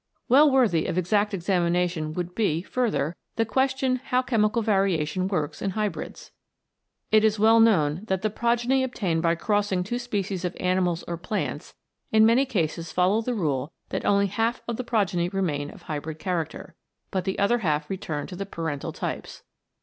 Well 0.27 0.49
worthy 0.49 0.87
of 0.87 0.97
exact 0.97 1.31
examination 1.31 2.13
would 2.13 2.33
be, 2.33 2.63
further, 2.63 3.15
the 3.35 3.45
question 3.45 3.97
how 4.05 4.23
chemical 4.23 4.63
variation 4.63 5.27
works 5.27 5.61
in 5.61 5.69
hybrids. 5.77 6.31
It 7.11 7.23
is 7.23 7.37
well 7.37 7.59
known 7.59 8.05
that 8.05 8.23
the 8.23 8.31
progeny 8.31 8.81
obtained 8.83 9.21
by 9.21 9.35
crossing 9.35 9.83
two 9.83 9.99
species 9.99 10.43
of 10.43 10.57
animals 10.59 11.03
or 11.03 11.17
plants, 11.17 11.75
in 12.11 12.25
many 12.25 12.47
cases 12.47 12.91
follow 12.91 13.21
the 13.21 13.35
rule 13.35 13.71
that 13.89 14.03
only 14.03 14.25
half 14.25 14.63
the 14.67 14.83
progeny 14.83 15.29
remain 15.29 15.69
of 15.69 15.83
hybrid 15.83 16.17
character, 16.17 16.73
but 17.11 17.23
the 17.23 17.37
other 17.37 17.59
half 17.59 17.87
return 17.87 18.25
to 18.25 18.35
the 18.35 18.47
parental 18.47 18.91
types. 18.91 19.43